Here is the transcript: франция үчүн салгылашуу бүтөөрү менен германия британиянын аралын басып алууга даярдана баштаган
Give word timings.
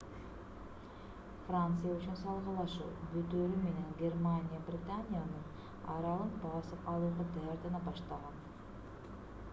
франция 1.49 1.91
үчүн 1.97 2.17
салгылашуу 2.21 2.87
бүтөөрү 3.11 3.59
менен 3.67 3.93
германия 4.01 4.63
британиянын 4.71 5.63
аралын 5.99 6.35
басып 6.49 6.91
алууга 6.97 7.31
даярдана 7.39 7.87
баштаган 7.91 8.45